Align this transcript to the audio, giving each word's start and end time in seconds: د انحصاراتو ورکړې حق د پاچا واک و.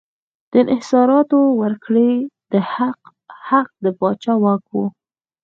د 0.51 0.53
انحصاراتو 0.63 1.39
ورکړې 1.61 2.11
حق 3.49 3.69
د 3.83 3.85
پاچا 3.99 4.33
واک 4.43 4.63
و. 4.73 4.79